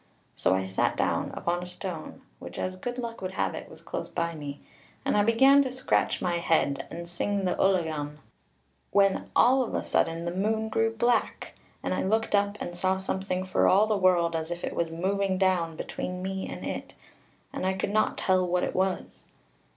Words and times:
So 0.33 0.55
I 0.55 0.65
sat 0.65 0.97
down 0.97 1.29
upon 1.35 1.61
a 1.61 1.67
stone 1.67 2.21
which, 2.39 2.57
as 2.57 2.75
good 2.75 2.97
luck 2.97 3.21
would 3.21 3.33
have 3.35 3.53
it, 3.53 3.69
was 3.69 3.81
close 3.83 4.09
by 4.09 4.33
me, 4.33 4.59
and 5.05 5.15
I 5.15 5.21
began 5.23 5.61
to 5.61 5.71
scratch 5.71 6.23
my 6.23 6.39
head, 6.39 6.87
and 6.89 7.07
sing 7.07 7.45
the 7.45 7.53
Ullagone 7.61 8.17
when 8.89 9.29
all 9.35 9.61
of 9.61 9.75
a 9.75 9.83
sudden 9.83 10.25
the 10.25 10.31
moon 10.31 10.69
grew 10.69 10.91
black, 10.95 11.53
and 11.83 11.93
I 11.93 12.01
looked 12.01 12.33
up, 12.33 12.57
and 12.59 12.75
saw 12.75 12.97
something 12.97 13.45
for 13.45 13.67
all 13.67 13.85
the 13.85 13.95
world 13.95 14.35
as 14.35 14.49
if 14.49 14.63
it 14.63 14.73
was 14.75 14.89
moving 14.89 15.37
down 15.37 15.75
between 15.75 16.23
me 16.23 16.49
and 16.49 16.65
it, 16.65 16.95
and 17.53 17.63
I 17.63 17.73
could 17.73 17.91
not 17.91 18.17
tell 18.17 18.43
what 18.47 18.63
it 18.63 18.73
was. 18.73 19.25